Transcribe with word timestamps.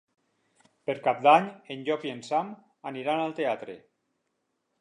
Per 0.89 0.95
Cap 1.07 1.19
d'Any 1.27 1.45
en 1.75 1.85
Llop 1.89 2.07
i 2.09 2.13
en 2.15 2.25
Sam 2.31 2.51
aniran 2.93 3.25
al 3.27 3.37
teatre. 3.43 3.77